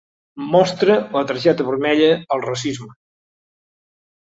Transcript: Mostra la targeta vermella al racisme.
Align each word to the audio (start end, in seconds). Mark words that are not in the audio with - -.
Mostra 0.55 0.95
la 1.17 1.23
targeta 1.33 1.67
vermella 1.69 2.11
al 2.39 2.45
racisme. 2.49 2.93